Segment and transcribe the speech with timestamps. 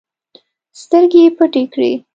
[0.81, 1.91] سترګې يې پټې کړې.